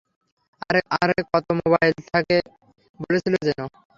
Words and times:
আরে 0.97 1.19
কতো 1.29 1.51
মোবাইল 1.59 1.93
থাকে 2.09 2.37
বলেছিল, 2.99 3.33
যেন? 3.47 3.59